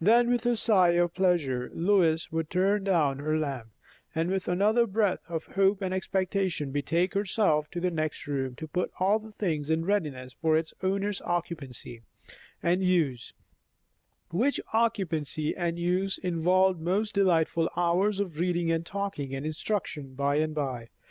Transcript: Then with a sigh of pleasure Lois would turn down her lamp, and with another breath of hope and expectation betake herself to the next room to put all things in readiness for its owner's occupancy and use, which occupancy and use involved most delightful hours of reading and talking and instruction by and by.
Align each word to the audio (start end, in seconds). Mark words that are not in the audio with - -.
Then 0.00 0.30
with 0.30 0.46
a 0.46 0.56
sigh 0.56 0.92
of 0.92 1.12
pleasure 1.12 1.70
Lois 1.74 2.32
would 2.32 2.48
turn 2.48 2.84
down 2.84 3.18
her 3.18 3.38
lamp, 3.38 3.68
and 4.14 4.30
with 4.30 4.48
another 4.48 4.86
breath 4.86 5.20
of 5.28 5.44
hope 5.48 5.82
and 5.82 5.92
expectation 5.92 6.70
betake 6.70 7.12
herself 7.12 7.70
to 7.72 7.80
the 7.80 7.90
next 7.90 8.26
room 8.26 8.54
to 8.54 8.66
put 8.68 8.90
all 8.98 9.18
things 9.32 9.68
in 9.68 9.84
readiness 9.84 10.32
for 10.32 10.56
its 10.56 10.72
owner's 10.82 11.20
occupancy 11.20 12.00
and 12.62 12.82
use, 12.82 13.34
which 14.30 14.62
occupancy 14.72 15.54
and 15.54 15.78
use 15.78 16.16
involved 16.16 16.80
most 16.80 17.12
delightful 17.14 17.68
hours 17.76 18.18
of 18.18 18.40
reading 18.40 18.72
and 18.72 18.86
talking 18.86 19.34
and 19.34 19.44
instruction 19.44 20.14
by 20.14 20.36
and 20.36 20.54
by. 20.54 20.88